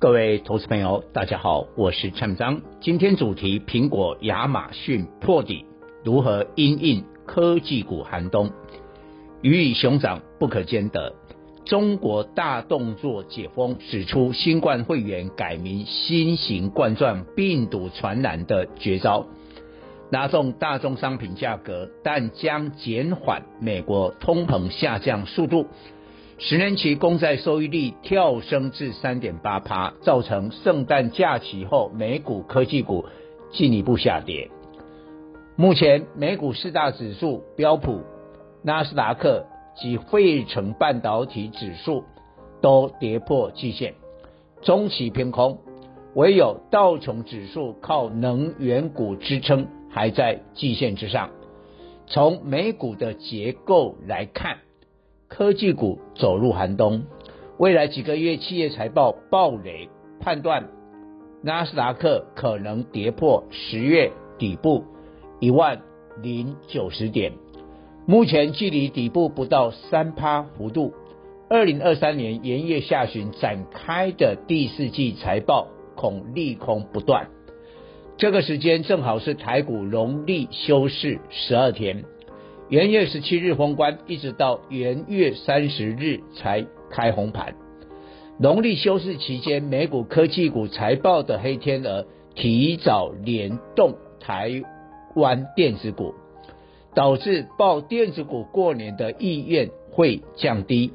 [0.00, 2.60] 各位投资朋友，大家好，我是蔡明彰。
[2.80, 5.64] 今天主题：苹果、亚马逊破底，
[6.04, 8.50] 如何因应科技股寒冬？
[9.40, 11.14] 鱼与熊掌不可兼得。
[11.64, 19.26] 中国大动作解封，使出新冠肺炎改名新型冠状病毒传染的绝招，
[20.10, 25.66] 拉动大宗商品价格，但将减缓美国通膨下降速度。
[26.46, 33.06] 十年期公债收益率跳升至三点八趴，造成圣诞假期后美股科技股
[33.50, 34.50] 进一步下跌。
[35.56, 38.02] 目前美股四大指数标普、
[38.62, 42.04] 纳斯达克及费城半导体指数
[42.60, 43.94] 都跌破季线，
[44.60, 45.60] 中期偏空，
[46.14, 51.30] 唯有道琼指数靠能源股支撑，还在季线之上。
[52.06, 54.58] 从美股的结构来看。
[55.28, 57.04] 科技股走入寒冬，
[57.58, 59.88] 未来几个月企业财报暴雷，
[60.20, 60.68] 判断
[61.42, 64.84] 纳斯达克可能跌破十月底部
[65.40, 65.80] 一万
[66.22, 67.32] 零九十点，
[68.06, 70.92] 目前距离底部不到三趴幅度。
[71.48, 77.28] 二零二三年元月下旬展开的第四季财报恐利空不断，
[78.16, 82.04] 这个时间正好是台股农历休市十二天。
[82.70, 87.54] 元月十七日封关，一直到元月三十日才开红盘。
[88.38, 94.62] 农历休市期间，美股科技股财报的黑天鹅提早联动台
[95.14, 96.14] 湾电子股，
[96.94, 100.90] 导致报电子股过年的意愿会降低。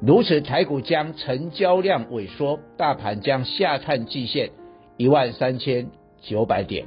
[0.00, 4.50] 如此，台股将成交量萎缩，大盘将下探季线
[4.96, 5.88] 一万三千
[6.22, 6.86] 九百点。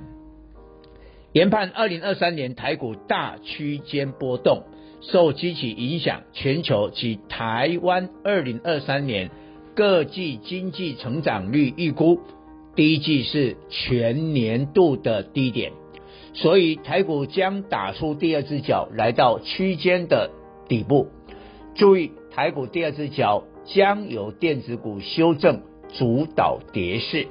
[1.31, 4.63] 研判二零二三年台股大区间波动，
[5.01, 9.29] 受基期影响，全球及台湾二零二三年
[9.75, 12.19] 各季经济成长率预估，
[12.75, 15.71] 第一季是全年度的低点，
[16.33, 20.31] 所以台股将打出第二只脚，来到区间的
[20.67, 21.09] 底部。
[21.75, 25.61] 注意，台股第二只脚将由电子股修正
[25.93, 27.27] 主导跌势。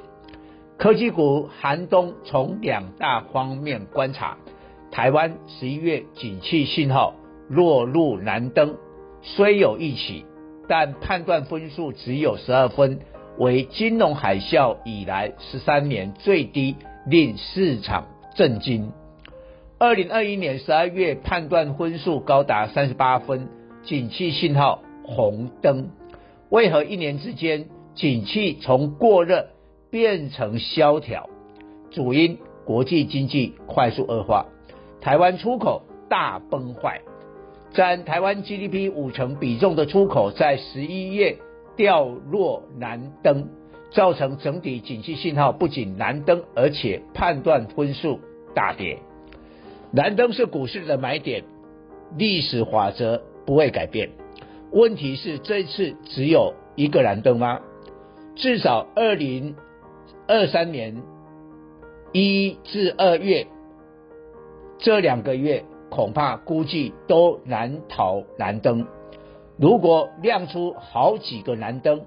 [0.79, 4.37] 科技股寒冬，从两大方面观察。
[4.91, 7.15] 台湾十一月景气信号
[7.49, 8.77] 落入蓝灯，
[9.21, 10.23] 虽有一起，
[10.69, 12.99] 但判断分数只有十二分，
[13.37, 18.93] 为金融海啸以来十三年最低，令市场震惊。
[19.79, 23.49] 二零二一年十二月判断分数高达三十八分，
[23.83, 25.89] 景气信号红灯。
[26.49, 27.65] 为何一年之间
[27.95, 29.49] 景气从过热
[29.91, 31.29] 变成萧条，
[31.89, 34.45] 主因国际经济快速恶化，
[35.01, 37.01] 台湾出口大崩坏，
[37.73, 41.37] 占台湾 GDP 五成比重的出口在十一月
[41.75, 43.49] 掉落蓝灯，
[43.89, 48.19] 造成整体景气信号不仅蓝灯，而且判断分数
[48.53, 48.99] 大跌。
[49.91, 51.45] 蓝灯是股市的买点，
[52.15, 54.11] 历史法则不会改变。
[54.71, 57.61] 问题是这次只有一个蓝灯吗？
[58.35, 59.55] 至少二零。
[60.31, 61.01] 二三年
[62.13, 63.47] 一至二月
[64.77, 68.85] 这两个月，恐怕估计都难逃蓝灯。
[69.57, 72.03] 如果亮出好几个蓝灯，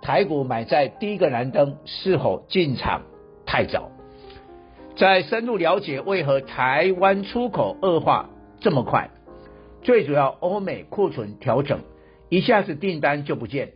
[0.00, 3.02] 台股买在第一个蓝灯，是否进场
[3.44, 3.90] 太早？
[4.96, 8.30] 在深入了解为何台湾出口恶化
[8.60, 9.10] 这么快，
[9.82, 11.80] 最主要欧美库存调整，
[12.30, 13.74] 一下子订单就不见，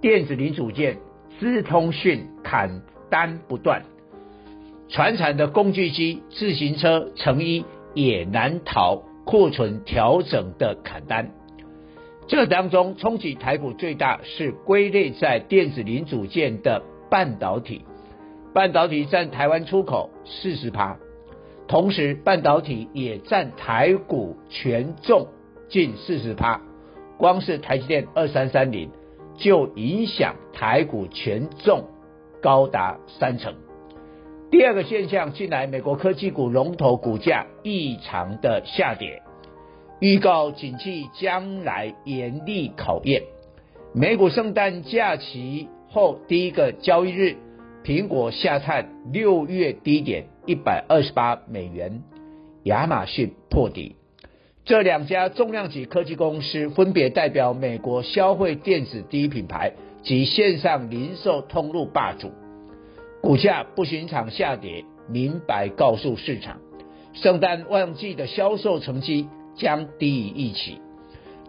[0.00, 0.98] 电子零组件、
[1.40, 2.82] 资通讯砍。
[3.10, 3.82] 单不断，
[4.88, 7.64] 传产的工具机、自行车、成衣
[7.94, 11.30] 也难逃库存调整的砍单。
[12.26, 17.84] 这当中冲击台股最大是归类在电子零组件的半导体，
[18.54, 20.96] 半导体占台湾出口四十趴，
[21.66, 25.26] 同时半导体也占台股权重
[25.68, 26.60] 近四十趴，
[27.18, 28.90] 光是台积电二三三零
[29.36, 31.84] 就影响台股权重。
[32.42, 33.54] 高达三成。
[34.50, 39.22] 第二个现象，近来美国科技股龙头股价异常的下跌，
[40.00, 43.22] 预告景气将来严厉考验。
[43.94, 47.36] 美股圣诞假期后第一个交易日，
[47.84, 52.02] 苹果下探六月低点一百二十八美元，
[52.64, 53.96] 亚马逊破底。
[54.64, 59.72] 这两家重量级科技公司分别代表美国消费电子第一品牌
[60.02, 62.30] 及线上零售通路霸主，
[63.20, 66.58] 股价不寻常下跌，明白告诉市场，
[67.12, 70.80] 圣诞旺季的销售成绩将低于预期。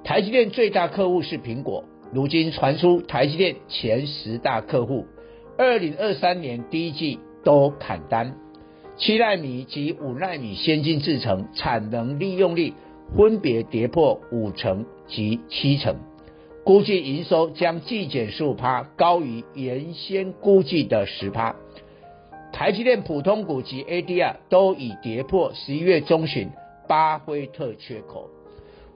[0.03, 5.06] 台积电最大客户是苹果，如今传出台积电前十大客户，
[5.57, 8.36] 二零二三年第一季都砍单，
[8.98, 12.74] 七奈米及五奈米先进制程产能利用率。
[13.13, 15.98] 分别跌破五成及七成，
[16.63, 21.55] 估计营收将季减十五趴，高于原先估计的十趴。
[22.53, 26.49] 台积电普通股及 ADR 都已跌破十一月中旬
[26.87, 28.29] 巴菲特缺口，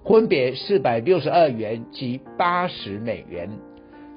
[0.04, 3.50] 分别四百六十二元及八十美元。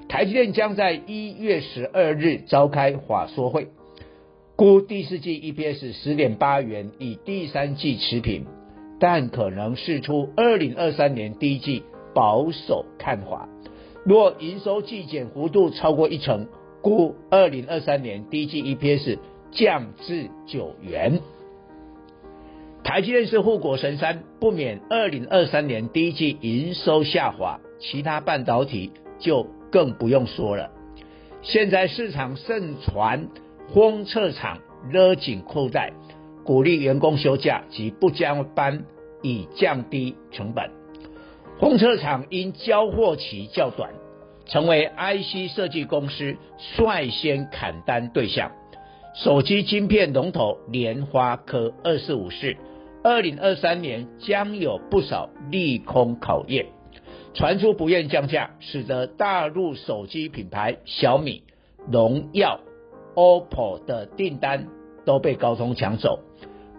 [0.07, 3.69] 台积电将在一月十二日召开法说会，
[4.55, 8.45] 估第四季 EPS 十点八元，与第三季持平。
[8.99, 11.83] 但可能释出二零二三年第一季
[12.19, 13.47] 保守看法，
[14.03, 16.47] 若营收季减幅度超过一成，
[16.81, 19.19] 估二零二三年第一季 EPS
[19.51, 21.21] 降至九元。
[22.83, 30.71] 台积电是护国神山，不免二零二三年第一季营收下滑，其他半导体就更不用说了。
[31.41, 33.29] 现在市场盛传
[33.73, 34.57] 封测厂
[34.91, 35.93] 勒紧裤带。
[36.43, 38.83] 鼓励员工休假及不加班，
[39.21, 40.78] 以降低成本。
[41.59, 43.91] 封测厂因交货期较短，
[44.45, 48.53] 成为 IC 设计公司率先砍单对象。
[49.13, 52.55] 手机晶片龙头联发科二四五四，
[53.03, 56.67] 二零二三年将有不少利空考验。
[57.33, 61.43] 传出不愿降价，使得大陆手机品牌小米、
[61.91, 62.61] 荣耀、
[63.15, 64.67] OPPO 的订单
[65.05, 66.21] 都被高通抢走。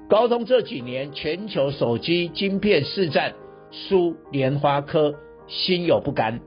[0.08, 3.34] 高通这几年全球手机晶片市占
[3.70, 5.14] 输莲花科，
[5.46, 6.40] 心有不甘。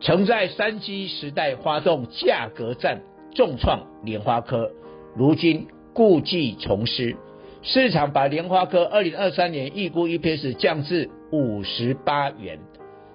[0.00, 3.02] 曾在三 G 时代发动价格战
[3.34, 4.72] 重创莲花科，
[5.14, 7.16] 如今故技重施，
[7.62, 12.58] 市场把莲花科二零二三年预估 EPS 降至五十八元，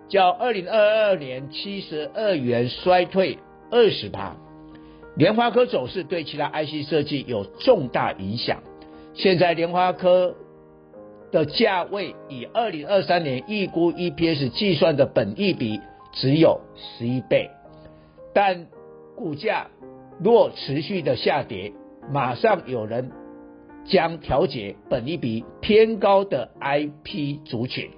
[0.07, 3.37] 较二零二二年七十二元衰退
[3.69, 4.37] 二十趴。
[5.15, 8.61] 莲花科走势对其他 IC 设计有重大影响。
[9.13, 10.35] 现在莲花科
[11.37, 15.79] 的价位以二零二三年预估 EPS 计算的本益比
[16.13, 17.51] 只有十一倍，
[18.33, 18.65] 但
[19.15, 19.67] 股价
[20.19, 21.73] 若持续的下跌，
[22.11, 23.11] 马上有人
[23.85, 27.91] 将调节本益比偏高的 IP 族群，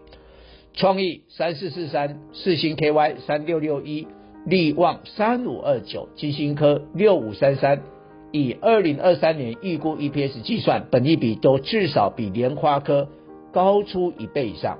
[0.74, 4.06] 创意三四四三、四星 KY 三六六一、
[4.46, 7.84] 力旺三五二九、金星科六五三三。
[8.34, 13.08] 以二零二三年预估 EPS 计算，本益比都至少比莲花科
[13.52, 14.78] 高出一倍以上。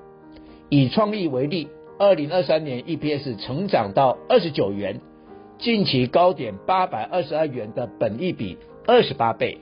[0.70, 1.68] 以创意为例，
[1.98, 5.02] 二零二三年 EPS 成长到二十九元，
[5.58, 9.58] 近期高点八百二十二元的本益比二十八倍。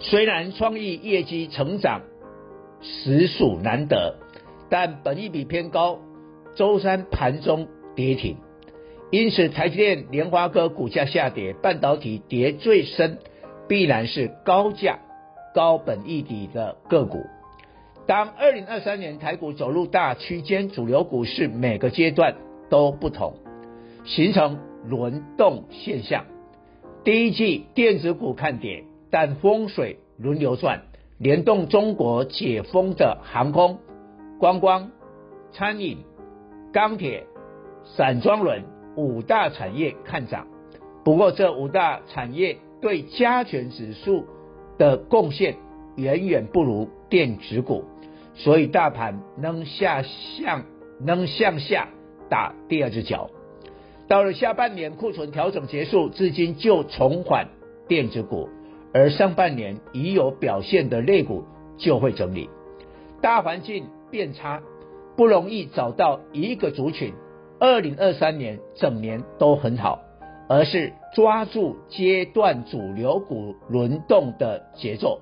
[0.00, 2.02] 虽然创意业绩成长
[2.80, 4.16] 实属难得，
[4.70, 5.98] 但本益比偏高，
[6.54, 8.36] 周三盘中跌停。
[9.10, 13.18] 因此，台积电、联发科股价下跌，半导体跌最深，
[13.66, 14.98] 必然是高价、
[15.54, 17.24] 高本益比的个股。
[18.08, 22.36] 当二零二三年台股走入大区间，主流股市每个阶段
[22.70, 23.34] 都不同，
[24.06, 26.24] 形成轮动现象。
[27.04, 30.84] 第一季电子股看跌，但风水轮流转，
[31.18, 33.78] 联动中国解封的航空、
[34.40, 34.90] 观光、
[35.52, 35.98] 餐饮、
[36.72, 37.26] 钢铁、
[37.84, 38.64] 散装轮。
[38.96, 40.46] 五大产业看涨，
[41.04, 44.24] 不过这五大产业对加权指数
[44.78, 45.56] 的贡献
[45.94, 47.84] 远远不如电子股，
[48.34, 50.64] 所以大盘能下向
[51.00, 51.88] 能向下
[52.28, 53.30] 打第二只脚。
[54.08, 57.48] 到了下半年库存调整结束，资金就重返
[57.88, 58.48] 电子股，
[58.94, 61.44] 而上半年已有表现的类股
[61.76, 62.48] 就会整理。
[63.20, 64.62] 大环境变差，
[65.16, 67.12] 不容易找到一个族群。
[67.60, 70.00] 二零二三年整年都很好，
[70.48, 75.20] 而是抓住阶段主流股轮动的节奏。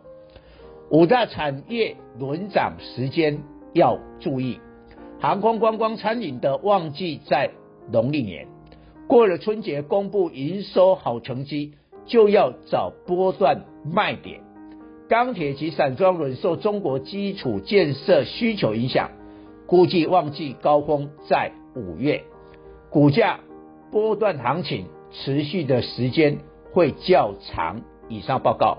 [0.89, 3.41] 五大产业轮涨时间
[3.75, 4.61] 要注意，
[5.21, 7.51] 航空、观光、餐饮的旺季在
[7.91, 8.47] 农历年，
[9.09, 11.75] 过了春节公布营收好成绩，
[12.05, 14.41] 就要找波段卖点。
[15.09, 19.11] 钢铁及散装轮受中国基础建设需求影响，
[19.67, 21.53] 估计旺季高峰在。
[21.75, 22.25] 五月，
[22.89, 23.41] 股价
[23.93, 26.39] 波段行情持续的时间
[26.73, 27.83] 会较长。
[28.09, 28.79] 以上报告。